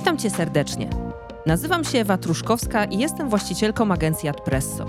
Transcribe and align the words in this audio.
Witam 0.00 0.18
Cię 0.18 0.30
serdecznie. 0.30 0.90
Nazywam 1.46 1.84
się 1.84 1.98
Ewa 1.98 2.18
Truszkowska 2.18 2.84
i 2.84 2.98
jestem 2.98 3.28
właścicielką 3.30 3.92
agencji 3.92 4.28
Adpresso. 4.28 4.86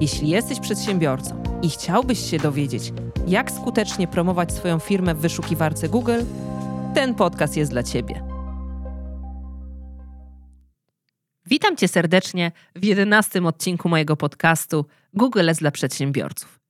Jeśli 0.00 0.28
jesteś 0.28 0.60
przedsiębiorcą 0.60 1.42
i 1.62 1.70
chciałbyś 1.70 2.30
się 2.30 2.38
dowiedzieć, 2.38 2.92
jak 3.26 3.50
skutecznie 3.50 4.08
promować 4.08 4.52
swoją 4.52 4.78
firmę 4.78 5.14
w 5.14 5.18
wyszukiwarce 5.18 5.88
Google, 5.88 6.22
ten 6.94 7.14
podcast 7.14 7.56
jest 7.56 7.70
dla 7.70 7.82
Ciebie. 7.82 8.22
Witam 11.46 11.76
Cię 11.76 11.88
serdecznie 11.88 12.52
w 12.76 12.84
jedenastym 12.84 13.46
odcinku 13.46 13.88
mojego 13.88 14.16
podcastu 14.16 14.86
Google 15.14 15.46
jest 15.46 15.60
dla 15.60 15.70
przedsiębiorców. 15.70 16.60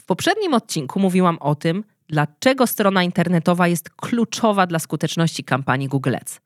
W 0.00 0.04
poprzednim 0.04 0.54
odcinku 0.54 1.00
mówiłam 1.00 1.38
o 1.38 1.54
tym, 1.54 1.84
dlaczego 2.08 2.66
strona 2.66 3.02
internetowa 3.02 3.68
jest 3.68 3.90
kluczowa 3.90 4.66
dla 4.66 4.78
skuteczności 4.78 5.44
kampanii 5.44 5.88
Google 5.88 6.14
Ads. 6.16 6.45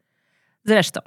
Zresztą, 0.64 1.00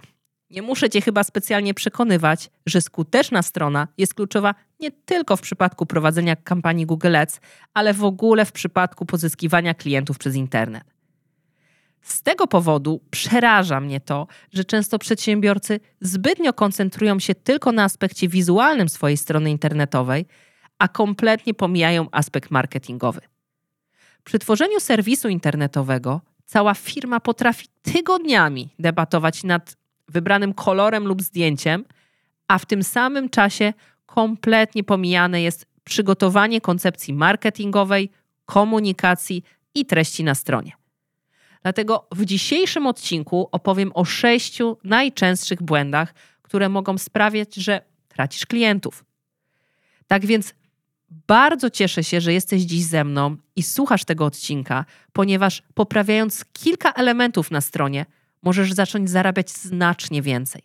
nie 0.50 0.62
muszę 0.62 0.90
Cię 0.90 1.02
chyba 1.02 1.24
specjalnie 1.24 1.74
przekonywać, 1.74 2.50
że 2.66 2.82
skuteczna 2.82 3.42
strona 3.42 3.88
jest 3.98 4.14
kluczowa 4.14 4.56
nie 4.80 4.92
tylko 4.92 5.38
w 5.38 5.42
przypadku 5.42 5.86
prowadzenia 5.86 6.36
kampanii 6.36 6.86
Google 6.86 7.16
Ads, 7.16 7.40
ale 7.74 7.94
w 7.94 8.04
ogóle 8.04 8.46
w 8.46 8.52
przypadku 8.52 9.06
pozyskiwania 9.06 9.74
klientów 9.74 10.18
przez 10.18 10.36
internet. 10.36 10.84
Z 12.02 12.22
tego 12.22 12.48
powodu 12.48 13.02
przeraża 13.12 13.80
mnie 13.80 14.00
to, 14.00 14.28
że 14.54 14.64
często 14.66 15.00
przedsiębiorcy 15.00 15.80
zbytnio 16.02 16.54
koncentrują 16.54 17.20
się 17.20 17.36
tylko 17.36 17.72
na 17.72 17.84
aspekcie 17.84 18.28
wizualnym 18.28 18.90
swojej 18.90 19.18
strony 19.18 19.52
internetowej, 19.52 20.26
a 20.80 20.88
kompletnie 20.88 21.54
pomijają 21.54 22.08
aspekt 22.12 22.52
marketingowy. 22.52 23.22
Przy 24.24 24.40
tworzeniu 24.40 24.80
serwisu 24.80 25.30
internetowego 25.30 26.22
cała 26.46 26.74
firma 26.74 27.20
potrafi 27.20 27.68
tygodniami 27.82 28.70
debatować 28.80 29.44
nad 29.44 29.78
wybranym 30.08 30.54
kolorem 30.54 31.08
lub 31.08 31.22
zdjęciem, 31.22 31.86
a 32.48 32.58
w 32.58 32.66
tym 32.66 32.84
samym 32.84 33.30
czasie 33.30 33.74
kompletnie 34.06 34.84
pomijane 34.84 35.42
jest 35.42 35.66
przygotowanie 35.84 36.62
koncepcji 36.62 37.14
marketingowej, 37.14 38.10
komunikacji 38.46 39.44
i 39.76 39.86
treści 39.86 40.24
na 40.24 40.36
stronie. 40.36 40.72
Dlatego 41.62 42.08
w 42.12 42.26
dzisiejszym 42.26 42.88
odcinku 42.88 43.50
opowiem 43.52 43.92
o 43.94 44.06
sześciu 44.06 44.78
najczęstszych 44.84 45.64
błędach, 45.64 46.14
które 46.42 46.70
mogą 46.70 46.98
sprawiać, 46.98 47.56
że 47.56 47.82
tracisz 48.08 48.46
klientów. 48.46 49.06
Tak 50.08 50.26
więc 50.26 50.54
bardzo 51.28 51.70
cieszę 51.70 52.04
się, 52.04 52.22
że 52.22 52.34
jesteś 52.34 52.62
dziś 52.62 52.86
ze 52.86 53.04
mną 53.04 53.38
i 53.56 53.64
słuchasz 53.64 54.06
tego 54.06 54.26
odcinka, 54.26 54.86
ponieważ 55.14 55.64
poprawiając 55.74 56.46
kilka 56.54 56.92
elementów 56.92 57.52
na 57.52 57.62
stronie, 57.62 58.06
możesz 58.42 58.74
zacząć 58.74 59.10
zarabiać 59.10 59.52
znacznie 59.52 60.22
więcej. 60.22 60.62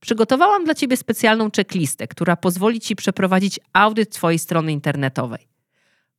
Przygotowałam 0.00 0.64
dla 0.64 0.74
Ciebie 0.74 0.96
specjalną 0.96 1.50
checklistę, 1.56 2.08
która 2.08 2.36
pozwoli 2.36 2.80
Ci 2.80 2.96
przeprowadzić 2.96 3.60
audyt 3.72 4.10
Twojej 4.10 4.38
strony 4.38 4.72
internetowej. 4.72 5.48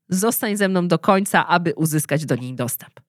Zostań 0.10 0.58
ze 0.58 0.68
mną 0.68 0.88
do 0.88 1.00
końca, 1.00 1.48
aby 1.48 1.74
uzyskać 1.76 2.26
do 2.26 2.36
niej 2.36 2.54
dostęp. 2.54 3.00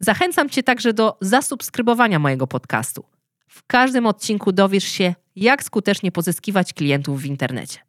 Zachęcam 0.00 0.48
Cię 0.48 0.62
także 0.62 0.92
do 0.92 1.18
zasubskrybowania 1.20 2.18
mojego 2.18 2.46
podcastu. 2.46 3.04
W 3.48 3.66
każdym 3.66 4.06
odcinku 4.06 4.52
dowiesz 4.52 4.84
się, 4.84 5.14
jak 5.36 5.64
skutecznie 5.64 6.12
pozyskiwać 6.12 6.72
klientów 6.72 7.20
w 7.20 7.26
internecie. 7.26 7.85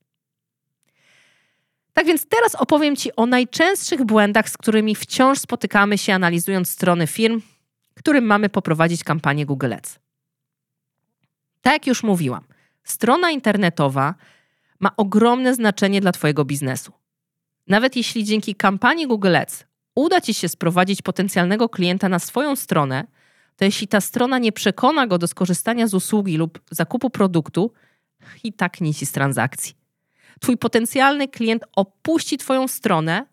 Tak 1.97 2.05
więc 2.05 2.25
teraz 2.25 2.55
opowiem 2.55 2.95
Ci 2.95 3.15
o 3.15 3.25
najczęstszych 3.25 4.03
błędach, 4.03 4.49
z 4.49 4.57
którymi 4.57 4.95
wciąż 4.95 5.39
spotykamy 5.39 5.97
się 5.97 6.13
analizując 6.13 6.69
strony 6.69 7.07
firm, 7.07 7.41
którym 7.93 8.25
mamy 8.25 8.49
poprowadzić 8.49 9.03
kampanię 9.03 9.45
Google 9.45 9.73
Ads. 9.73 9.99
Tak 11.61 11.73
jak 11.73 11.87
już 11.87 12.03
mówiłam, 12.03 12.43
strona 12.83 13.31
internetowa 13.31 14.15
ma 14.79 14.95
ogromne 14.97 15.55
znaczenie 15.55 16.01
dla 16.01 16.11
Twojego 16.11 16.45
biznesu. 16.45 16.91
Nawet 17.67 17.95
jeśli 17.95 18.23
dzięki 18.23 18.55
kampanii 18.55 19.07
Google 19.07 19.35
Ads 19.35 19.65
uda 19.95 20.21
Ci 20.21 20.33
się 20.33 20.49
sprowadzić 20.49 21.01
potencjalnego 21.01 21.69
klienta 21.69 22.09
na 22.09 22.19
swoją 22.19 22.55
stronę, 22.55 23.07
to 23.55 23.65
jeśli 23.65 23.87
ta 23.87 24.01
strona 24.01 24.39
nie 24.39 24.51
przekona 24.51 25.07
go 25.07 25.17
do 25.17 25.27
skorzystania 25.27 25.87
z 25.87 25.93
usługi 25.93 26.37
lub 26.37 26.59
zakupu 26.71 27.09
produktu, 27.09 27.71
i 28.43 28.53
tak 28.53 28.81
nic 28.81 29.09
z 29.09 29.11
transakcji. 29.11 29.86
Twój 30.39 30.57
potencjalny 30.57 31.27
klient 31.27 31.63
opuści 31.75 32.37
Twoją 32.37 32.67
stronę 32.67 33.25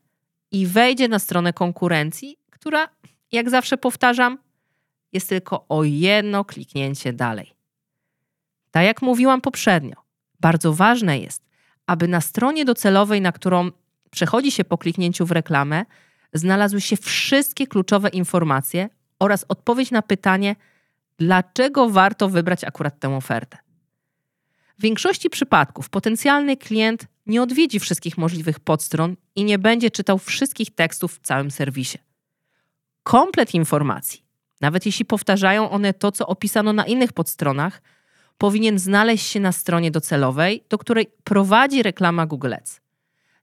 i 0.50 0.66
wejdzie 0.66 1.08
na 1.08 1.18
stronę 1.18 1.52
konkurencji, 1.52 2.36
która, 2.50 2.88
jak 3.32 3.50
zawsze 3.50 3.76
powtarzam, 3.78 4.38
jest 5.12 5.28
tylko 5.28 5.64
o 5.68 5.84
jedno 5.84 6.44
kliknięcie 6.44 7.12
dalej. 7.12 7.54
Tak 8.70 8.84
jak 8.84 9.02
mówiłam 9.02 9.40
poprzednio, 9.40 9.96
bardzo 10.40 10.72
ważne 10.72 11.18
jest, 11.18 11.42
aby 11.86 12.08
na 12.08 12.20
stronie 12.20 12.64
docelowej, 12.64 13.20
na 13.20 13.32
którą 13.32 13.70
przechodzi 14.10 14.50
się 14.50 14.64
po 14.64 14.78
kliknięciu 14.78 15.26
w 15.26 15.30
reklamę, 15.30 15.84
znalazły 16.32 16.80
się 16.80 16.96
wszystkie 16.96 17.66
kluczowe 17.66 18.08
informacje 18.08 18.88
oraz 19.18 19.44
odpowiedź 19.48 19.90
na 19.90 20.02
pytanie, 20.02 20.56
dlaczego 21.18 21.90
warto 21.90 22.28
wybrać 22.28 22.64
akurat 22.64 23.00
tę 23.00 23.16
ofertę. 23.16 23.63
W 24.78 24.82
większości 24.82 25.30
przypadków 25.30 25.88
potencjalny 25.88 26.56
klient 26.56 27.06
nie 27.26 27.42
odwiedzi 27.42 27.80
wszystkich 27.80 28.18
możliwych 28.18 28.60
podstron 28.60 29.16
i 29.34 29.44
nie 29.44 29.58
będzie 29.58 29.90
czytał 29.90 30.18
wszystkich 30.18 30.74
tekstów 30.74 31.14
w 31.14 31.20
całym 31.20 31.50
serwisie. 31.50 31.98
Komplet 33.02 33.54
informacji, 33.54 34.24
nawet 34.60 34.86
jeśli 34.86 35.04
powtarzają 35.04 35.70
one 35.70 35.94
to, 35.94 36.12
co 36.12 36.26
opisano 36.26 36.72
na 36.72 36.86
innych 36.86 37.12
podstronach, 37.12 37.82
powinien 38.38 38.78
znaleźć 38.78 39.26
się 39.26 39.40
na 39.40 39.52
stronie 39.52 39.90
docelowej, 39.90 40.64
do 40.68 40.78
której 40.78 41.06
prowadzi 41.24 41.82
reklama 41.82 42.26
Google 42.26 42.54
Ads. 42.54 42.80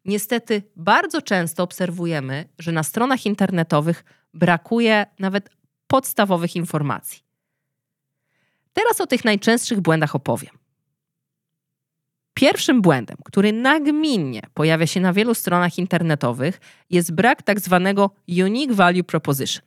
Niestety, 0.06 0.64
bardzo 0.76 1.22
często 1.22 1.64
obserwujemy, 1.64 2.50
że 2.60 2.72
na 2.72 2.84
stronach 2.84 3.26
internetowych 3.26 4.04
brakuje 4.34 5.06
nawet 5.20 5.50
podstawowych 5.88 6.56
informacji. 6.56 7.24
Teraz 8.74 9.02
o 9.02 9.08
tych 9.08 9.26
najczęstszych 9.26 9.82
błędach 9.82 10.16
opowiem. 10.16 10.61
Pierwszym 12.34 12.82
błędem, 12.82 13.18
który 13.24 13.54
nagminnie 13.54 14.42
pojawia 14.54 14.88
się 14.88 15.00
na 15.00 15.14
wielu 15.14 15.34
stronach 15.34 15.78
internetowych, 15.78 16.60
jest 16.90 17.14
brak 17.14 17.44
tak 17.44 17.60
zwanego 17.60 18.12
Unique 18.28 18.74
Value 18.74 19.04
Proposition. 19.04 19.64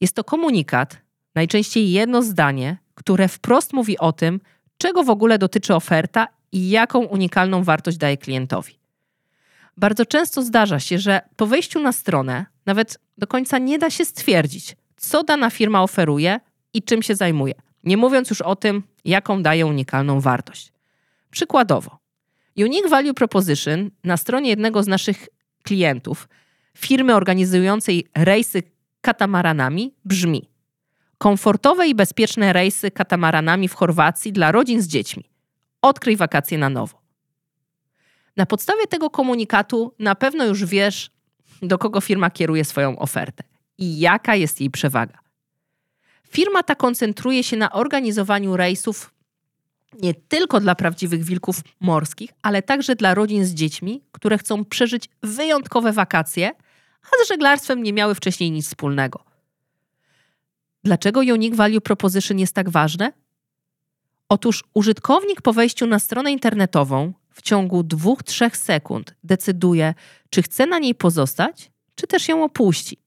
Jest 0.00 0.14
to 0.14 0.24
komunikat, 0.24 0.98
najczęściej 1.34 1.90
jedno 1.90 2.22
zdanie, 2.22 2.76
które 2.94 3.28
wprost 3.28 3.72
mówi 3.72 3.98
o 3.98 4.12
tym, 4.12 4.40
czego 4.78 5.04
w 5.04 5.10
ogóle 5.10 5.38
dotyczy 5.38 5.74
oferta 5.74 6.28
i 6.52 6.70
jaką 6.70 6.98
unikalną 6.98 7.64
wartość 7.64 7.96
daje 7.96 8.16
klientowi. 8.16 8.78
Bardzo 9.76 10.06
często 10.06 10.42
zdarza 10.42 10.80
się, 10.80 10.98
że 10.98 11.20
po 11.36 11.46
wejściu 11.46 11.80
na 11.80 11.92
stronę 11.92 12.46
nawet 12.66 12.98
do 13.18 13.26
końca 13.26 13.58
nie 13.58 13.78
da 13.78 13.90
się 13.90 14.04
stwierdzić, 14.04 14.76
co 14.96 15.24
dana 15.24 15.50
firma 15.50 15.82
oferuje 15.82 16.40
i 16.74 16.82
czym 16.82 17.02
się 17.02 17.14
zajmuje, 17.14 17.54
nie 17.84 17.96
mówiąc 17.96 18.30
już 18.30 18.40
o 18.42 18.56
tym, 18.56 18.82
jaką 19.04 19.42
daje 19.42 19.66
unikalną 19.66 20.20
wartość. 20.20 20.75
Przykładowo, 21.36 21.98
Unique 22.58 22.88
Value 22.88 23.14
Proposition 23.14 23.90
na 24.04 24.16
stronie 24.16 24.50
jednego 24.50 24.82
z 24.82 24.86
naszych 24.86 25.28
klientów, 25.62 26.28
firmy 26.76 27.14
organizującej 27.14 28.08
rejsy 28.14 28.62
katamaranami, 29.00 29.94
brzmi: 30.04 30.50
Komfortowe 31.18 31.88
i 31.88 31.94
bezpieczne 31.94 32.52
rejsy 32.52 32.90
katamaranami 32.90 33.68
w 33.68 33.74
Chorwacji 33.74 34.32
dla 34.32 34.52
rodzin 34.52 34.82
z 34.82 34.86
dziećmi. 34.86 35.24
Odkryj 35.82 36.16
wakacje 36.16 36.58
na 36.58 36.70
nowo. 36.70 37.02
Na 38.36 38.46
podstawie 38.46 38.86
tego 38.86 39.10
komunikatu 39.10 39.94
na 39.98 40.14
pewno 40.14 40.44
już 40.44 40.64
wiesz, 40.64 41.10
do 41.62 41.78
kogo 41.78 42.00
firma 42.00 42.30
kieruje 42.30 42.64
swoją 42.64 42.98
ofertę 42.98 43.44
i 43.78 43.98
jaka 43.98 44.34
jest 44.34 44.60
jej 44.60 44.70
przewaga. 44.70 45.18
Firma 46.28 46.62
ta 46.62 46.74
koncentruje 46.74 47.44
się 47.44 47.56
na 47.56 47.72
organizowaniu 47.72 48.56
rejsów 48.56 49.15
nie 50.02 50.14
tylko 50.14 50.60
dla 50.60 50.74
prawdziwych 50.74 51.24
wilków 51.24 51.60
morskich, 51.80 52.30
ale 52.42 52.62
także 52.62 52.96
dla 52.96 53.14
rodzin 53.14 53.44
z 53.44 53.54
dziećmi, 53.54 54.02
które 54.12 54.38
chcą 54.38 54.64
przeżyć 54.64 55.08
wyjątkowe 55.22 55.92
wakacje, 55.92 56.50
a 57.02 57.24
z 57.24 57.28
żeglarstwem 57.28 57.82
nie 57.82 57.92
miały 57.92 58.14
wcześniej 58.14 58.50
nic 58.50 58.66
wspólnego. 58.66 59.24
Dlaczego 60.84 61.20
Unique 61.20 61.56
Value 61.56 61.80
Proposition 61.80 62.38
jest 62.38 62.54
tak 62.54 62.70
ważne? 62.70 63.12
Otóż 64.28 64.64
użytkownik 64.74 65.42
po 65.42 65.52
wejściu 65.52 65.86
na 65.86 65.98
stronę 65.98 66.32
internetową 66.32 67.12
w 67.30 67.42
ciągu 67.42 67.80
2-3 67.80 68.56
sekund 68.56 69.14
decyduje, 69.24 69.94
czy 70.30 70.42
chce 70.42 70.66
na 70.66 70.78
niej 70.78 70.94
pozostać, 70.94 71.70
czy 71.94 72.06
też 72.06 72.28
ją 72.28 72.44
opuści. 72.44 73.05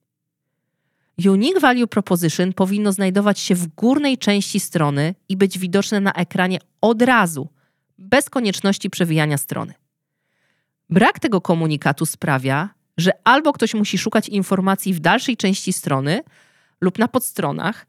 Unique 1.28 1.60
Value 1.60 1.86
Proposition 1.86 2.52
powinno 2.52 2.92
znajdować 2.92 3.40
się 3.40 3.54
w 3.54 3.66
górnej 3.66 4.18
części 4.18 4.60
strony 4.60 5.14
i 5.28 5.36
być 5.36 5.58
widoczne 5.58 6.00
na 6.00 6.12
ekranie 6.12 6.58
od 6.80 7.02
razu, 7.02 7.48
bez 7.98 8.30
konieczności 8.30 8.90
przewijania 8.90 9.38
strony. 9.38 9.74
Brak 10.90 11.18
tego 11.18 11.40
komunikatu 11.40 12.06
sprawia, 12.06 12.68
że 12.96 13.12
albo 13.24 13.52
ktoś 13.52 13.74
musi 13.74 13.98
szukać 13.98 14.28
informacji 14.28 14.94
w 14.94 15.00
dalszej 15.00 15.36
części 15.36 15.72
strony 15.72 16.22
lub 16.80 16.98
na 16.98 17.08
podstronach, 17.08 17.86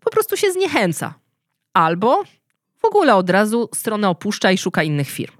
po 0.00 0.10
prostu 0.10 0.36
się 0.36 0.52
zniechęca. 0.52 1.14
Albo 1.72 2.24
w 2.78 2.84
ogóle 2.84 3.14
od 3.14 3.30
razu 3.30 3.68
stronę 3.74 4.08
opuszcza 4.08 4.52
i 4.52 4.58
szuka 4.58 4.82
innych 4.82 5.10
firm. 5.10 5.36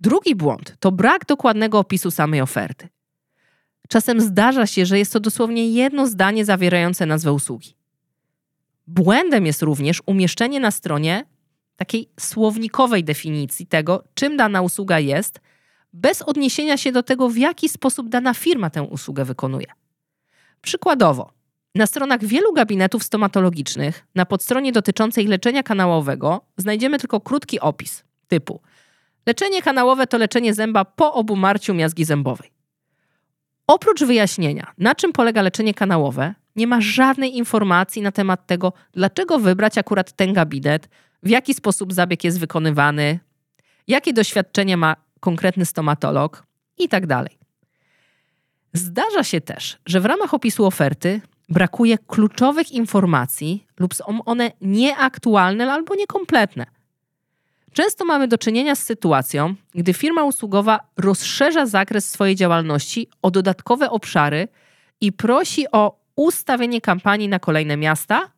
Drugi 0.00 0.34
błąd 0.34 0.76
to 0.80 0.92
brak 0.92 1.26
dokładnego 1.26 1.78
opisu 1.78 2.10
samej 2.10 2.40
oferty. 2.40 2.88
Czasem 3.88 4.20
zdarza 4.20 4.66
się, 4.66 4.86
że 4.86 4.98
jest 4.98 5.12
to 5.12 5.20
dosłownie 5.20 5.70
jedno 5.70 6.06
zdanie 6.06 6.44
zawierające 6.44 7.06
nazwę 7.06 7.32
usługi. 7.32 7.76
Błędem 8.86 9.46
jest 9.46 9.62
również 9.62 10.02
umieszczenie 10.06 10.60
na 10.60 10.70
stronie 10.70 11.24
takiej 11.76 12.08
słownikowej 12.20 13.04
definicji 13.04 13.66
tego, 13.66 14.04
czym 14.14 14.36
dana 14.36 14.62
usługa 14.62 15.00
jest, 15.00 15.40
bez 15.92 16.22
odniesienia 16.22 16.76
się 16.76 16.92
do 16.92 17.02
tego, 17.02 17.28
w 17.28 17.36
jaki 17.36 17.68
sposób 17.68 18.08
dana 18.08 18.34
firma 18.34 18.70
tę 18.70 18.82
usługę 18.82 19.24
wykonuje. 19.24 19.66
Przykładowo, 20.62 21.32
na 21.74 21.86
stronach 21.86 22.24
wielu 22.24 22.52
gabinetów 22.52 23.04
stomatologicznych, 23.04 24.06
na 24.14 24.26
podstronie 24.26 24.72
dotyczącej 24.72 25.26
leczenia 25.26 25.62
kanałowego, 25.62 26.40
znajdziemy 26.56 26.98
tylko 26.98 27.20
krótki 27.20 27.60
opis 27.60 28.04
typu 28.28 28.60
Leczenie 29.26 29.62
kanałowe 29.62 30.06
to 30.06 30.18
leczenie 30.18 30.54
zęba 30.54 30.84
po 30.84 31.14
obumarciu 31.14 31.74
miazgi 31.74 32.04
zębowej. 32.04 32.53
Oprócz 33.66 34.04
wyjaśnienia, 34.04 34.72
na 34.78 34.94
czym 34.94 35.12
polega 35.12 35.42
leczenie 35.42 35.74
kanałowe, 35.74 36.34
nie 36.56 36.66
ma 36.66 36.80
żadnej 36.80 37.36
informacji 37.36 38.02
na 38.02 38.12
temat 38.12 38.46
tego, 38.46 38.72
dlaczego 38.92 39.38
wybrać 39.38 39.78
akurat 39.78 40.12
ten 40.12 40.32
gabinet, 40.32 40.88
w 41.22 41.28
jaki 41.28 41.54
sposób 41.54 41.92
zabieg 41.92 42.24
jest 42.24 42.40
wykonywany, 42.40 43.18
jakie 43.88 44.12
doświadczenie 44.12 44.76
ma 44.76 44.96
konkretny 45.20 45.66
stomatolog 45.66 46.46
itd. 46.78 47.06
Tak 47.06 47.28
Zdarza 48.72 49.24
się 49.24 49.40
też, 49.40 49.78
że 49.86 50.00
w 50.00 50.04
ramach 50.04 50.34
opisu 50.34 50.66
oferty 50.66 51.20
brakuje 51.48 51.98
kluczowych 51.98 52.72
informacji 52.72 53.66
lub 53.78 53.94
są 53.94 54.24
one 54.24 54.50
nieaktualne 54.60 55.72
albo 55.72 55.94
niekompletne. 55.94 56.66
Często 57.74 58.04
mamy 58.04 58.28
do 58.28 58.38
czynienia 58.38 58.74
z 58.74 58.82
sytuacją, 58.82 59.54
gdy 59.74 59.94
firma 59.94 60.24
usługowa 60.24 60.80
rozszerza 60.96 61.66
zakres 61.66 62.10
swojej 62.10 62.36
działalności 62.36 63.08
o 63.22 63.30
dodatkowe 63.30 63.90
obszary 63.90 64.48
i 65.00 65.12
prosi 65.12 65.70
o 65.72 65.98
ustawienie 66.16 66.80
kampanii 66.80 67.28
na 67.28 67.38
kolejne 67.38 67.76
miasta, 67.76 68.30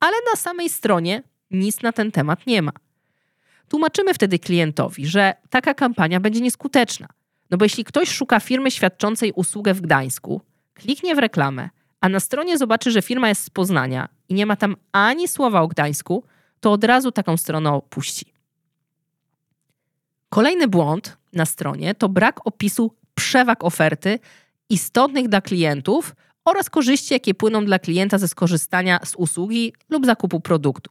ale 0.00 0.16
na 0.32 0.36
samej 0.36 0.68
stronie 0.68 1.22
nic 1.50 1.82
na 1.82 1.92
ten 1.92 2.12
temat 2.12 2.46
nie 2.46 2.62
ma. 2.62 2.72
Tłumaczymy 3.68 4.14
wtedy 4.14 4.38
klientowi, 4.38 5.06
że 5.06 5.34
taka 5.50 5.74
kampania 5.74 6.20
będzie 6.20 6.40
nieskuteczna. 6.40 7.08
No 7.50 7.56
bo 7.56 7.64
jeśli 7.64 7.84
ktoś 7.84 8.08
szuka 8.08 8.40
firmy 8.40 8.70
świadczącej 8.70 9.32
usługę 9.32 9.74
w 9.74 9.80
Gdańsku, 9.80 10.40
kliknie 10.74 11.14
w 11.14 11.18
reklamę, 11.18 11.70
a 12.00 12.08
na 12.08 12.20
stronie 12.20 12.58
zobaczy, 12.58 12.90
że 12.90 13.02
firma 13.02 13.28
jest 13.28 13.44
z 13.44 13.50
Poznania 13.50 14.08
i 14.28 14.34
nie 14.34 14.46
ma 14.46 14.56
tam 14.56 14.76
ani 14.92 15.28
słowa 15.28 15.60
o 15.60 15.68
Gdańsku, 15.68 16.24
to 16.60 16.72
od 16.72 16.84
razu 16.84 17.12
taką 17.12 17.36
stronę 17.36 17.72
opuści. 17.72 18.33
Kolejny 20.34 20.68
błąd 20.68 21.16
na 21.32 21.46
stronie 21.46 21.94
to 21.94 22.08
brak 22.08 22.46
opisu 22.46 22.94
przewag 23.14 23.64
oferty 23.64 24.18
istotnych 24.68 25.28
dla 25.28 25.40
klientów 25.40 26.14
oraz 26.44 26.70
korzyści, 26.70 27.14
jakie 27.14 27.34
płyną 27.34 27.64
dla 27.64 27.78
klienta 27.78 28.18
ze 28.18 28.28
skorzystania 28.28 29.00
z 29.04 29.14
usługi 29.14 29.72
lub 29.90 30.06
zakupu 30.06 30.40
produktu. 30.40 30.90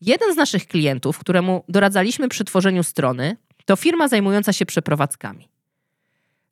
Jeden 0.00 0.34
z 0.34 0.36
naszych 0.36 0.66
klientów, 0.66 1.18
któremu 1.18 1.64
doradzaliśmy 1.68 2.28
przy 2.28 2.44
tworzeniu 2.44 2.82
strony, 2.82 3.36
to 3.64 3.76
firma 3.76 4.08
zajmująca 4.08 4.52
się 4.52 4.66
przeprowadzkami. 4.66 5.48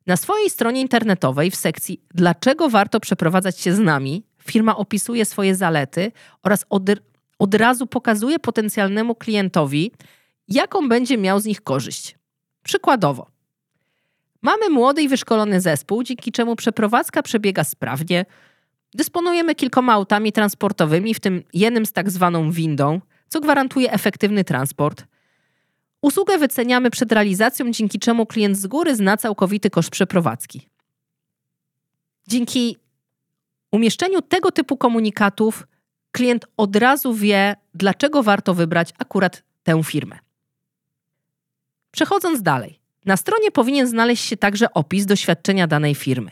Na 0.07 0.17
swojej 0.17 0.49
stronie 0.49 0.81
internetowej 0.81 1.51
w 1.51 1.55
sekcji 1.55 2.01
Dlaczego 2.13 2.69
warto 2.69 2.99
przeprowadzać 2.99 3.59
się 3.59 3.73
z 3.73 3.79
nami 3.79 4.23
firma 4.43 4.77
opisuje 4.77 5.25
swoje 5.25 5.55
zalety 5.55 6.11
oraz 6.43 6.65
od, 6.69 6.83
od 7.39 7.55
razu 7.55 7.87
pokazuje 7.87 8.39
potencjalnemu 8.39 9.15
klientowi, 9.15 9.91
jaką 10.47 10.89
będzie 10.89 11.17
miał 11.17 11.39
z 11.39 11.45
nich 11.45 11.61
korzyść. 11.61 12.15
Przykładowo, 12.63 13.31
mamy 14.41 14.69
młody 14.69 15.01
i 15.01 15.07
wyszkolony 15.07 15.61
zespół, 15.61 16.03
dzięki 16.03 16.31
czemu 16.31 16.55
przeprowadzka 16.55 17.23
przebiega 17.23 17.63
sprawnie. 17.63 18.25
Dysponujemy 18.93 19.55
kilkoma 19.55 19.93
autami 19.93 20.31
transportowymi, 20.31 21.13
w 21.13 21.19
tym 21.19 21.43
jednym 21.53 21.85
z 21.85 21.91
tak 21.91 22.09
zwaną 22.09 22.51
windą, 22.51 23.01
co 23.27 23.41
gwarantuje 23.41 23.91
efektywny 23.91 24.43
transport. 24.43 25.05
Usługę 26.01 26.37
wyceniamy 26.37 26.89
przed 26.89 27.11
realizacją, 27.11 27.71
dzięki 27.71 27.99
czemu 27.99 28.25
klient 28.25 28.57
z 28.57 28.67
góry 28.67 28.95
zna 28.95 29.17
całkowity 29.17 29.69
koszt 29.69 29.89
przeprowadzki. 29.89 30.69
Dzięki 32.27 32.77
umieszczeniu 33.71 34.21
tego 34.21 34.51
typu 34.51 34.77
komunikatów, 34.77 35.67
klient 36.11 36.45
od 36.57 36.75
razu 36.75 37.13
wie, 37.13 37.55
dlaczego 37.73 38.23
warto 38.23 38.53
wybrać 38.53 38.93
akurat 38.97 39.43
tę 39.63 39.83
firmę. 39.83 40.19
Przechodząc 41.91 42.41
dalej, 42.41 42.79
na 43.05 43.17
stronie 43.17 43.51
powinien 43.51 43.87
znaleźć 43.87 44.25
się 44.25 44.37
także 44.37 44.73
opis 44.73 45.05
doświadczenia 45.05 45.67
danej 45.67 45.95
firmy. 45.95 46.31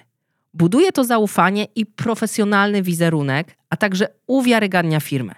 Buduje 0.53 0.91
to 0.91 1.03
zaufanie 1.03 1.67
i 1.75 1.85
profesjonalny 1.85 2.81
wizerunek, 2.81 3.57
a 3.69 3.77
także 3.77 4.07
uwiarygadnia 4.27 4.99
firmę. 4.99 5.35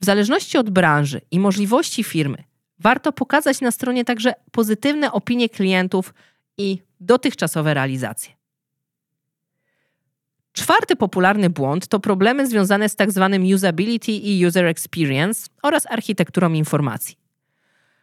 W 0.00 0.04
zależności 0.04 0.58
od 0.58 0.70
branży 0.70 1.20
i 1.30 1.40
możliwości 1.40 2.04
firmy, 2.04 2.44
warto 2.78 3.12
pokazać 3.12 3.60
na 3.60 3.70
stronie 3.70 4.04
także 4.04 4.34
pozytywne 4.50 5.12
opinie 5.12 5.48
klientów 5.48 6.14
i 6.58 6.78
dotychczasowe 7.00 7.74
realizacje. 7.74 8.32
Czwarty 10.52 10.96
popularny 10.96 11.50
błąd 11.50 11.88
to 11.88 12.00
problemy 12.00 12.46
związane 12.46 12.88
z 12.88 12.96
tzw. 12.96 13.28
Tak 13.32 13.54
usability 13.54 14.12
i 14.12 14.46
user 14.46 14.66
experience 14.66 15.48
oraz 15.62 15.86
architekturą 15.86 16.52
informacji. 16.52 17.16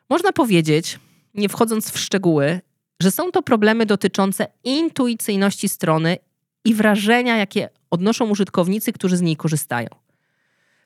Można 0.10 0.32
powiedzieć, 0.32 1.00
nie 1.38 1.50
wchodząc 1.50 1.92
w 1.92 2.00
szczegóły, 2.00 2.62
że 3.02 3.12
są 3.12 3.32
to 3.32 3.42
problemy 3.42 3.86
dotyczące 3.86 4.48
intuicyjności 4.64 5.70
strony 5.70 6.18
i 6.66 6.74
wrażenia, 6.74 7.38
jakie 7.38 7.70
odnoszą 7.90 8.30
użytkownicy, 8.30 8.94
którzy 8.94 9.18
z 9.18 9.22
niej 9.22 9.36
korzystają. 9.36 9.90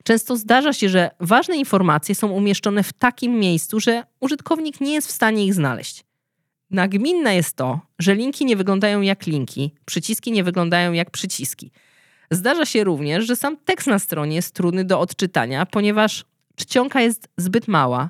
Często 0.03 0.37
zdarza 0.37 0.73
się, 0.73 0.89
że 0.89 1.09
ważne 1.19 1.57
informacje 1.57 2.15
są 2.15 2.31
umieszczone 2.31 2.83
w 2.83 2.93
takim 2.93 3.39
miejscu, 3.39 3.79
że 3.79 4.03
użytkownik 4.19 4.81
nie 4.81 4.93
jest 4.93 5.07
w 5.07 5.11
stanie 5.11 5.45
ich 5.45 5.53
znaleźć. 5.53 6.03
Nagminne 6.69 7.35
jest 7.35 7.55
to, 7.55 7.79
że 7.99 8.15
linki 8.15 8.45
nie 8.45 8.55
wyglądają 8.55 9.01
jak 9.01 9.25
linki, 9.25 9.71
przyciski 9.85 10.31
nie 10.31 10.43
wyglądają 10.43 10.93
jak 10.93 11.11
przyciski. 11.11 11.71
Zdarza 12.31 12.65
się 12.65 12.83
również, 12.83 13.25
że 13.25 13.35
sam 13.35 13.57
tekst 13.57 13.87
na 13.87 13.99
stronie 13.99 14.35
jest 14.35 14.55
trudny 14.55 14.85
do 14.85 14.99
odczytania, 14.99 15.65
ponieważ 15.65 16.25
czcionka 16.55 17.01
jest 17.01 17.27
zbyt 17.37 17.67
mała, 17.67 18.09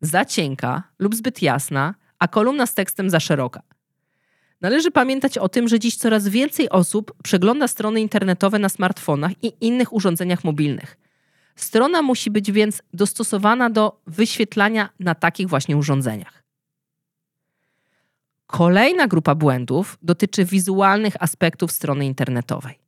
za 0.00 0.24
cienka 0.24 0.82
lub 0.98 1.14
zbyt 1.14 1.42
jasna, 1.42 1.94
a 2.18 2.28
kolumna 2.28 2.66
z 2.66 2.74
tekstem 2.74 3.10
za 3.10 3.20
szeroka. 3.20 3.62
Należy 4.60 4.90
pamiętać 4.90 5.38
o 5.38 5.48
tym, 5.48 5.68
że 5.68 5.78
dziś 5.78 5.96
coraz 5.96 6.28
więcej 6.28 6.70
osób 6.70 7.12
przegląda 7.22 7.68
strony 7.68 8.00
internetowe 8.00 8.58
na 8.58 8.68
smartfonach 8.68 9.32
i 9.42 9.52
innych 9.60 9.92
urządzeniach 9.92 10.44
mobilnych. 10.44 10.96
Strona 11.56 12.02
musi 12.02 12.30
być 12.30 12.52
więc 12.52 12.82
dostosowana 12.94 13.70
do 13.70 14.00
wyświetlania 14.06 14.88
na 14.98 15.14
takich 15.14 15.48
właśnie 15.48 15.76
urządzeniach. 15.76 16.42
Kolejna 18.46 19.06
grupa 19.06 19.34
błędów 19.34 19.98
dotyczy 20.02 20.44
wizualnych 20.44 21.22
aspektów 21.22 21.72
strony 21.72 22.06
internetowej. 22.06 22.78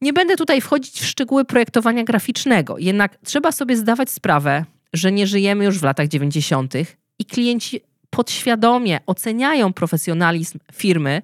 Nie 0.00 0.12
będę 0.12 0.36
tutaj 0.36 0.60
wchodzić 0.60 1.00
w 1.00 1.06
szczegóły 1.06 1.44
projektowania 1.44 2.04
graficznego, 2.04 2.78
jednak 2.78 3.18
trzeba 3.24 3.52
sobie 3.52 3.76
zdawać 3.76 4.10
sprawę, 4.10 4.64
że 4.92 5.12
nie 5.12 5.26
żyjemy 5.26 5.64
już 5.64 5.78
w 5.78 5.82
latach 5.82 6.08
90. 6.08 6.74
i 7.18 7.24
klienci 7.24 7.80
podświadomie 8.10 9.00
oceniają 9.06 9.72
profesjonalizm 9.72 10.58
firmy 10.72 11.22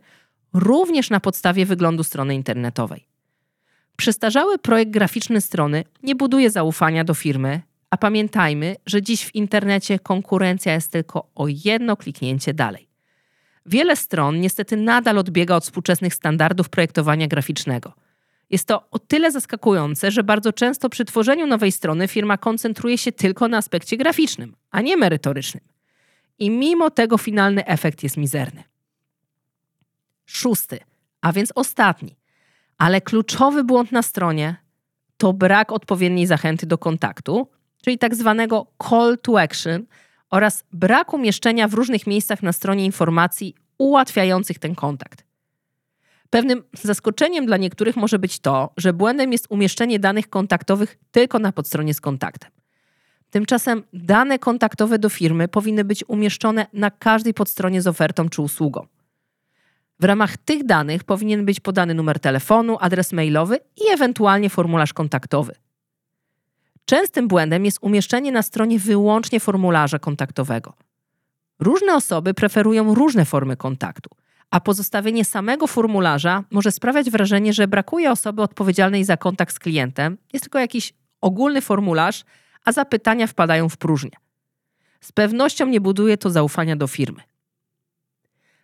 również 0.53 1.11
na 1.11 1.21
podstawie 1.21 1.67
wyglądu 1.67 2.05
strony 2.05 2.35
internetowej. 2.35 3.07
Przestarzały 3.97 4.59
projekt 4.59 4.91
graficzny 4.91 5.41
strony 5.41 5.85
nie 6.03 6.15
buduje 6.15 6.51
zaufania 6.51 7.05
do 7.05 7.15
firmy, 7.15 7.61
a 7.91 7.97
pamiętajmy, 7.97 8.77
że 8.87 9.03
dziś 9.03 9.25
w 9.25 9.35
internecie 9.35 9.99
konkurencja 9.99 10.75
jest 10.75 10.93
tylko 10.93 11.31
o 11.35 11.47
jedno 11.49 11.97
kliknięcie 11.97 12.55
dalej. 12.55 12.89
Wiele 13.67 13.97
stron 13.97 14.41
niestety 14.41 14.77
nadal 14.77 15.19
odbiega 15.19 15.57
od 15.57 15.65
współczesnych 15.65 16.15
standardów 16.15 16.69
projektowania 16.69 17.27
graficznego. 17.27 17.93
Jest 18.53 18.69
to 18.69 18.91
o 18.91 18.99
tyle 18.99 19.31
zaskakujące, 19.31 20.11
że 20.11 20.25
bardzo 20.25 20.53
często 20.53 20.89
przy 20.89 21.05
tworzeniu 21.05 21.47
nowej 21.47 21.73
strony 21.73 22.09
firma 22.09 22.37
koncentruje 22.37 22.99
się 22.99 23.13
tylko 23.13 23.49
na 23.49 23.57
aspekcie 23.57 23.97
graficznym, 23.97 24.57
a 24.71 24.81
nie 24.81 24.97
merytorycznym. 24.97 25.65
I 26.39 26.51
mimo 26.51 26.91
tego 26.91 27.19
finalny 27.19 27.67
efekt 27.67 28.03
jest 28.03 28.17
mizerny. 28.17 28.65
Szósty, 30.27 30.81
a 31.21 31.33
więc 31.33 31.53
ostatni, 31.55 32.17
ale 32.79 33.01
kluczowy 33.01 33.65
błąd 33.65 33.93
na 33.93 34.03
stronie 34.03 34.57
to 35.17 35.33
brak 35.33 35.73
odpowiedniej 35.73 36.27
zachęty 36.27 36.67
do 36.67 36.79
kontaktu, 36.79 37.49
czyli 37.85 37.99
tak 37.99 38.15
zwanego 38.15 38.67
call 38.89 39.19
to 39.23 39.41
action 39.41 39.87
oraz 40.31 40.65
brak 40.73 41.15
umieszczenia 41.15 41.69
w 41.69 41.75
różnych 41.75 42.07
miejscach 42.07 42.43
na 42.43 42.53
stronie 42.53 42.85
informacji 42.85 43.55
ułatwiających 43.79 44.59
ten 44.59 44.75
kontakt. 44.75 45.32
Pewnym 46.33 46.63
zaskoczeniem 46.83 47.47
dla 47.47 47.57
niektórych 47.57 47.97
może 47.97 48.19
być 48.19 48.39
to, 48.39 48.73
że 48.77 48.93
błędem 48.93 49.33
jest 49.33 49.47
umieszczenie 49.51 49.99
danych 49.99 50.29
kontaktowych 50.31 50.99
tylko 51.11 51.39
na 51.39 51.53
podstronie 51.53 51.95
z 51.95 52.01
kontaktem. 52.01 52.51
Tymczasem 53.31 53.83
dane 53.93 54.39
kontaktowe 54.39 54.99
do 54.99 55.09
firmy 55.09 55.49
powinny 55.49 55.85
być 55.85 56.05
umieszczone 56.09 56.67
na 56.73 56.91
każdej 56.91 57.35
podstronie 57.35 57.83
z 57.83 57.87
ofertą 57.87 58.29
czy 58.29 58.43
usługą. 58.43 58.87
W 60.01 60.05
ramach 60.05 60.37
tych 60.37 60.65
danych 60.65 61.05
powinien 61.05 61.45
być 61.45 61.61
podany 61.61 61.95
numer 61.95 62.21
telefonu, 62.21 62.77
adres 62.81 63.13
mailowy 63.13 63.59
i 63.77 63.93
ewentualnie 63.93 64.51
formularz 64.51 64.93
kontaktowy. 64.93 65.55
Częstym 66.85 67.29
błędem 67.29 67.65
jest 67.65 67.79
umieszczenie 67.81 68.33
na 68.33 68.43
stronie 68.43 68.79
wyłącznie 68.79 69.41
formularza 69.41 69.99
kontaktowego. 69.99 70.75
Różne 71.59 71.95
osoby 71.95 72.35
preferują 72.35 72.95
różne 72.95 73.25
formy 73.25 73.57
kontaktu, 73.57 74.11
a 74.53 74.61
pozostawienie 74.61 75.25
samego 75.25 75.67
formularza 75.67 76.45
może 76.51 76.73
sprawiać 76.73 77.11
wrażenie, 77.11 77.53
że 77.53 77.69
brakuje 77.69 78.11
osoby 78.11 78.43
odpowiedzialnej 78.43 79.05
za 79.05 79.17
kontakt 79.17 79.55
z 79.55 79.59
klientem, 79.59 80.19
jest 80.33 80.45
tylko 80.45 80.59
jakiś 80.59 80.93
ogólny 81.21 81.61
formularz, 81.61 82.25
a 82.65 82.73
zapytania 82.73 83.27
wpadają 83.27 83.69
w 83.69 83.77
próżnię. 83.77 84.11
Z 85.01 85.13
pewnością 85.13 85.67
nie 85.67 85.81
buduje 85.81 86.19
to 86.19 86.31
zaufania 86.31 86.77
do 86.77 86.87
firmy. 86.87 87.23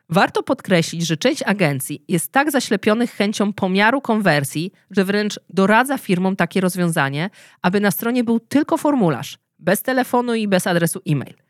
Warto 0.09 0.43
podkreślić, 0.43 1.07
że 1.07 1.17
część 1.17 1.43
agencji 1.43 2.05
jest 2.09 2.33
tak 2.33 2.51
zaślepionych 2.51 3.13
chęcią 3.13 3.53
pomiaru 3.53 4.01
konwersji, 4.01 4.73
że 4.91 5.05
wręcz 5.05 5.41
doradza 5.51 5.99
firmom 5.99 6.37
takie 6.37 6.61
rozwiązanie, 6.61 7.31
aby 7.63 7.81
na 7.81 7.91
stronie 7.91 8.25
był 8.25 8.41
tylko 8.41 8.77
formularz, 8.77 9.39
bez 9.59 9.83
telefonu 9.83 10.35
i 10.35 10.49
bez 10.49 10.67
adresu 10.67 11.01
e-mail. 11.07 11.48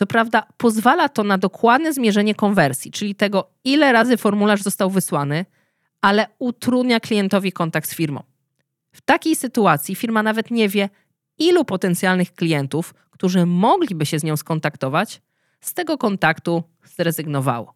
Co 0.00 0.06
prawda, 0.06 0.46
pozwala 0.56 1.08
to 1.08 1.24
na 1.24 1.38
dokładne 1.38 1.92
zmierzenie 1.92 2.34
konwersji, 2.34 2.90
czyli 2.90 3.14
tego, 3.14 3.50
ile 3.64 3.92
razy 3.92 4.16
formularz 4.16 4.62
został 4.62 4.90
wysłany, 4.90 5.44
ale 6.00 6.26
utrudnia 6.38 7.00
klientowi 7.00 7.52
kontakt 7.52 7.90
z 7.90 7.94
firmą. 7.94 8.22
W 8.92 9.00
takiej 9.00 9.36
sytuacji 9.36 9.94
firma 9.94 10.22
nawet 10.22 10.50
nie 10.50 10.68
wie, 10.68 10.88
ilu 11.38 11.64
potencjalnych 11.64 12.34
klientów, 12.34 12.94
którzy 13.10 13.46
mogliby 13.46 14.06
się 14.06 14.18
z 14.18 14.24
nią 14.24 14.36
skontaktować, 14.36 15.22
z 15.60 15.74
tego 15.74 15.98
kontaktu 15.98 16.62
zrezygnowało. 16.96 17.74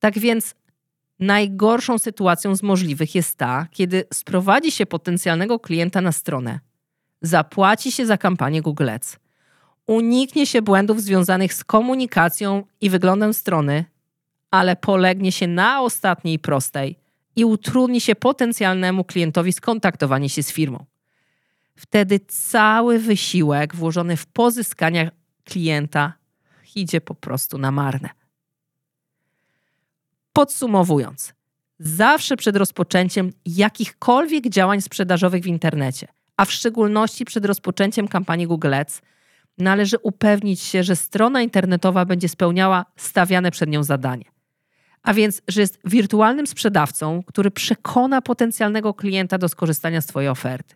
Tak 0.00 0.18
więc 0.18 0.54
najgorszą 1.18 1.98
sytuacją 1.98 2.56
z 2.56 2.62
możliwych 2.62 3.14
jest 3.14 3.38
ta, 3.38 3.66
kiedy 3.70 4.04
sprowadzi 4.12 4.70
się 4.70 4.86
potencjalnego 4.86 5.58
klienta 5.58 6.00
na 6.00 6.12
stronę, 6.12 6.60
zapłaci 7.22 7.92
się 7.92 8.06
za 8.06 8.18
kampanię 8.18 8.62
Google 8.62 8.90
Ads, 8.90 9.16
uniknie 9.90 10.46
się 10.46 10.62
błędów 10.62 11.02
związanych 11.02 11.54
z 11.54 11.64
komunikacją 11.64 12.64
i 12.80 12.90
wyglądem 12.90 13.34
strony, 13.34 13.84
ale 14.50 14.76
polegnie 14.76 15.32
się 15.32 15.46
na 15.46 15.82
ostatniej 15.82 16.38
prostej 16.38 16.98
i 17.36 17.44
utrudni 17.44 18.00
się 18.00 18.14
potencjalnemu 18.14 19.04
klientowi 19.04 19.52
skontaktowanie 19.52 20.28
się 20.28 20.42
z 20.42 20.52
firmą. 20.52 20.84
Wtedy 21.76 22.20
cały 22.28 22.98
wysiłek 22.98 23.76
włożony 23.76 24.16
w 24.16 24.26
pozyskanie 24.26 25.10
klienta 25.44 26.12
idzie 26.74 27.00
po 27.00 27.14
prostu 27.14 27.58
na 27.58 27.70
marne. 27.70 28.08
Podsumowując, 30.32 31.34
zawsze 31.78 32.36
przed 32.36 32.56
rozpoczęciem 32.56 33.32
jakichkolwiek 33.46 34.48
działań 34.48 34.80
sprzedażowych 34.80 35.42
w 35.42 35.46
internecie, 35.46 36.08
a 36.36 36.44
w 36.44 36.52
szczególności 36.52 37.24
przed 37.24 37.44
rozpoczęciem 37.44 38.08
kampanii 38.08 38.46
Google 38.46 38.74
Ads, 38.74 39.02
należy 39.60 39.98
upewnić 39.98 40.60
się, 40.60 40.82
że 40.82 40.96
strona 40.96 41.42
internetowa 41.42 42.04
będzie 42.04 42.28
spełniała 42.28 42.86
stawiane 42.96 43.50
przed 43.50 43.70
nią 43.70 43.82
zadanie. 43.82 44.24
A 45.02 45.14
więc, 45.14 45.42
że 45.48 45.60
jest 45.60 45.78
wirtualnym 45.84 46.46
sprzedawcą, 46.46 47.22
który 47.26 47.50
przekona 47.50 48.22
potencjalnego 48.22 48.94
klienta 48.94 49.38
do 49.38 49.48
skorzystania 49.48 50.00
z 50.00 50.06
Twojej 50.06 50.28
oferty. 50.28 50.74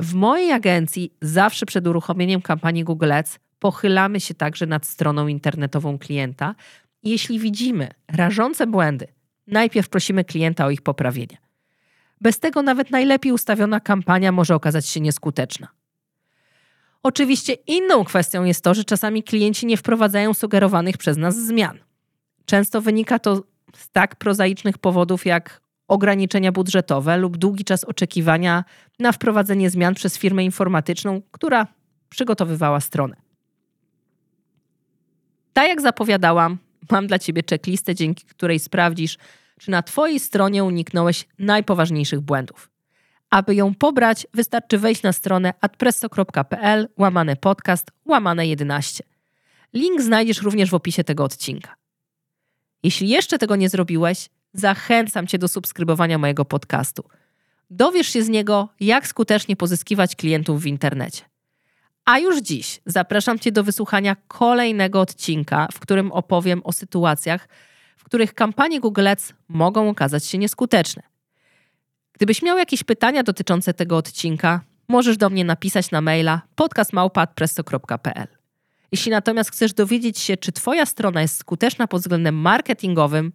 W 0.00 0.14
mojej 0.14 0.52
agencji 0.52 1.12
zawsze 1.22 1.66
przed 1.66 1.86
uruchomieniem 1.86 2.42
kampanii 2.42 2.84
Google 2.84 3.12
Ads 3.12 3.38
pochylamy 3.58 4.20
się 4.20 4.34
także 4.34 4.66
nad 4.66 4.86
stroną 4.86 5.26
internetową 5.26 5.98
klienta, 5.98 6.54
jeśli 7.02 7.38
widzimy 7.38 7.88
rażące 8.08 8.66
błędy, 8.66 9.06
najpierw 9.46 9.88
prosimy 9.88 10.24
klienta 10.24 10.66
o 10.66 10.70
ich 10.70 10.82
poprawienie. 10.82 11.38
Bez 12.20 12.38
tego 12.38 12.62
nawet 12.62 12.90
najlepiej 12.90 13.32
ustawiona 13.32 13.80
kampania 13.80 14.32
może 14.32 14.54
okazać 14.54 14.86
się 14.86 15.00
nieskuteczna. 15.00 15.68
Oczywiście 17.04 17.52
inną 17.52 18.04
kwestią 18.04 18.44
jest 18.44 18.64
to, 18.64 18.74
że 18.74 18.84
czasami 18.84 19.22
klienci 19.22 19.66
nie 19.66 19.76
wprowadzają 19.76 20.34
sugerowanych 20.34 20.96
przez 20.96 21.16
nas 21.16 21.36
zmian. 21.36 21.78
Często 22.44 22.80
wynika 22.80 23.18
to 23.18 23.42
z 23.76 23.90
tak 23.90 24.16
prozaicznych 24.16 24.78
powodów 24.78 25.26
jak 25.26 25.60
ograniczenia 25.88 26.52
budżetowe 26.52 27.16
lub 27.16 27.36
długi 27.36 27.64
czas 27.64 27.84
oczekiwania 27.84 28.64
na 28.98 29.12
wprowadzenie 29.12 29.70
zmian 29.70 29.94
przez 29.94 30.18
firmę 30.18 30.44
informatyczną, 30.44 31.22
która 31.30 31.66
przygotowywała 32.08 32.80
stronę. 32.80 33.16
Tak 35.52 35.68
jak 35.68 35.80
zapowiadałam, 35.80 36.58
mam 36.90 37.06
dla 37.06 37.18
Ciebie 37.18 37.42
checklistę, 37.50 37.94
dzięki 37.94 38.24
której 38.26 38.58
sprawdzisz, 38.58 39.18
czy 39.60 39.70
na 39.70 39.82
Twojej 39.82 40.20
stronie 40.20 40.64
uniknąłeś 40.64 41.26
najpoważniejszych 41.38 42.20
błędów. 42.20 42.73
Aby 43.30 43.54
ją 43.54 43.74
pobrać, 43.74 44.26
wystarczy 44.34 44.78
wejść 44.78 45.02
na 45.02 45.12
stronę 45.12 45.54
adpresso.pl 45.60 46.88
łamane 46.98 47.36
podcast 47.36 47.90
łamane 48.04 48.46
11. 48.46 49.04
Link 49.72 50.02
znajdziesz 50.02 50.42
również 50.42 50.70
w 50.70 50.74
opisie 50.74 51.04
tego 51.04 51.24
odcinka. 51.24 51.74
Jeśli 52.82 53.08
jeszcze 53.08 53.38
tego 53.38 53.56
nie 53.56 53.68
zrobiłeś, 53.68 54.28
zachęcam 54.52 55.26
Cię 55.26 55.38
do 55.38 55.48
subskrybowania 55.48 56.18
mojego 56.18 56.44
podcastu. 56.44 57.04
Dowiesz 57.70 58.08
się 58.08 58.22
z 58.22 58.28
niego, 58.28 58.68
jak 58.80 59.06
skutecznie 59.06 59.56
pozyskiwać 59.56 60.16
klientów 60.16 60.62
w 60.62 60.66
internecie. 60.66 61.22
A 62.04 62.18
już 62.18 62.40
dziś 62.40 62.80
zapraszam 62.86 63.38
Cię 63.38 63.52
do 63.52 63.64
wysłuchania 63.64 64.16
kolejnego 64.28 65.00
odcinka, 65.00 65.68
w 65.72 65.80
którym 65.80 66.12
opowiem 66.12 66.60
o 66.64 66.72
sytuacjach, 66.72 67.48
w 67.96 68.04
których 68.04 68.34
kampanie 68.34 68.80
Google 68.80 69.08
Ads 69.08 69.32
mogą 69.48 69.88
okazać 69.88 70.24
się 70.24 70.38
nieskuteczne. 70.38 71.02
Gdybyś 72.14 72.42
miał 72.42 72.58
jakieś 72.58 72.84
pytania 72.84 73.22
dotyczące 73.22 73.74
tego 73.74 73.96
odcinka, 73.96 74.60
możesz 74.88 75.16
do 75.16 75.30
mnie 75.30 75.44
napisać 75.44 75.90
na 75.90 76.00
maila 76.00 76.42
podcastmałpa.presto.pl. 76.54 78.28
Jeśli 78.92 79.10
natomiast 79.12 79.50
chcesz 79.50 79.72
dowiedzieć 79.72 80.18
się, 80.18 80.36
czy 80.36 80.52
Twoja 80.52 80.86
strona 80.86 81.22
jest 81.22 81.36
skuteczna 81.36 81.86
pod 81.86 82.00
względem 82.00 82.34
marketingowym, 82.34 83.32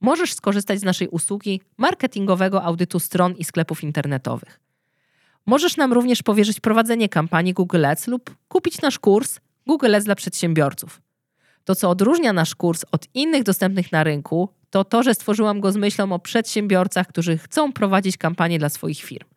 możesz 0.00 0.32
skorzystać 0.32 0.80
z 0.80 0.82
naszej 0.82 1.08
usługi 1.08 1.60
marketingowego 1.76 2.62
audytu 2.62 3.00
stron 3.00 3.34
i 3.34 3.44
sklepów 3.44 3.82
internetowych. 3.82 4.60
Możesz 5.46 5.76
nam 5.76 5.92
również 5.92 6.22
powierzyć 6.22 6.60
prowadzenie 6.60 7.08
kampanii 7.08 7.54
Google 7.54 7.84
Ads 7.84 8.06
lub 8.06 8.36
kupić 8.48 8.82
nasz 8.82 8.98
kurs 8.98 9.40
Google 9.66 9.94
Ads 9.94 10.04
dla 10.04 10.14
przedsiębiorców. 10.14 11.00
To, 11.64 11.74
co 11.74 11.90
odróżnia 11.90 12.32
nasz 12.32 12.54
kurs 12.54 12.84
od 12.92 13.06
innych 13.14 13.42
dostępnych 13.42 13.92
na 13.92 14.04
rynku, 14.04 14.48
to 14.70 14.84
to, 14.84 15.02
że 15.02 15.14
stworzyłam 15.14 15.60
go 15.60 15.72
z 15.72 15.76
myślą 15.76 16.12
o 16.12 16.18
przedsiębiorcach, 16.18 17.06
którzy 17.06 17.38
chcą 17.38 17.72
prowadzić 17.72 18.16
kampanię 18.16 18.58
dla 18.58 18.68
swoich 18.68 19.02
firm. 19.02 19.28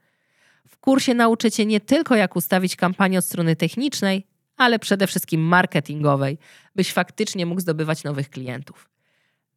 W 0.68 0.78
kursie 0.78 1.14
nauczę 1.14 1.52
Cię 1.52 1.66
nie 1.66 1.80
tylko, 1.80 2.16
jak 2.16 2.36
ustawić 2.36 2.76
kampanię 2.76 3.20
od 3.20 3.26
strony 3.26 3.56
technicznej, 3.56 4.28
ale 4.58 4.80
przede 4.80 5.08
wszystkim 5.08 5.42
marketingowej, 5.42 6.38
byś 6.76 6.94
faktycznie 6.94 7.46
mógł 7.46 7.62
zdobywać 7.62 8.04
nowych 8.04 8.30
klientów. 8.30 8.90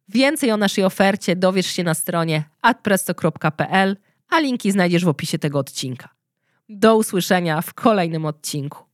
Więcej 0.09 0.51
o 0.51 0.57
naszej 0.57 0.83
ofercie 0.83 1.35
dowiesz 1.35 1.67
się 1.67 1.83
na 1.83 1.93
stronie 1.93 2.43
adpresto.pl, 2.61 3.97
a 4.29 4.39
linki 4.39 4.71
znajdziesz 4.71 5.05
w 5.05 5.07
opisie 5.07 5.39
tego 5.39 5.59
odcinka. 5.59 6.09
Do 6.69 6.95
usłyszenia 6.95 7.61
w 7.61 7.73
kolejnym 7.73 8.25
odcinku. 8.25 8.92